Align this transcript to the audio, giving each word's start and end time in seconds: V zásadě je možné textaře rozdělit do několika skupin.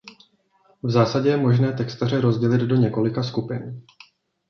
V 0.83 0.89
zásadě 0.91 1.29
je 1.29 1.37
možné 1.37 1.73
textaře 1.73 2.21
rozdělit 2.21 2.61
do 2.61 2.75
několika 2.75 3.23
skupin. 3.23 3.83